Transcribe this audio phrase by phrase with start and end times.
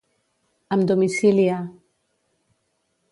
[0.75, 1.59] Amb domicili a.